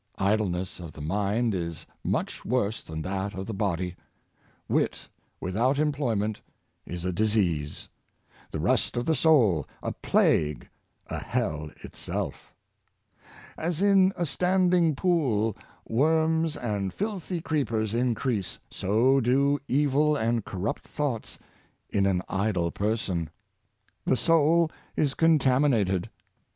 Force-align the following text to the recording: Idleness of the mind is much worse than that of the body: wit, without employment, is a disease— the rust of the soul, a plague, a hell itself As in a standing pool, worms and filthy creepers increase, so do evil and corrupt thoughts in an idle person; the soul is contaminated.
Idleness 0.17 0.79
of 0.79 0.93
the 0.93 1.01
mind 1.01 1.53
is 1.53 1.85
much 2.03 2.43
worse 2.43 2.81
than 2.81 3.03
that 3.03 3.35
of 3.35 3.45
the 3.45 3.53
body: 3.53 3.95
wit, 4.67 5.07
without 5.39 5.77
employment, 5.77 6.41
is 6.87 7.05
a 7.05 7.13
disease— 7.13 7.87
the 8.51 8.59
rust 8.59 8.97
of 8.97 9.05
the 9.05 9.13
soul, 9.13 9.67
a 9.83 9.91
plague, 9.91 10.67
a 11.05 11.19
hell 11.19 11.69
itself 11.83 12.51
As 13.55 13.79
in 13.79 14.11
a 14.15 14.25
standing 14.25 14.95
pool, 14.95 15.55
worms 15.87 16.57
and 16.57 16.91
filthy 16.91 17.39
creepers 17.39 17.93
increase, 17.93 18.57
so 18.71 19.19
do 19.21 19.59
evil 19.67 20.15
and 20.15 20.43
corrupt 20.43 20.87
thoughts 20.87 21.37
in 21.91 22.07
an 22.07 22.23
idle 22.27 22.71
person; 22.71 23.29
the 24.05 24.17
soul 24.17 24.71
is 24.95 25.13
contaminated. 25.13 26.09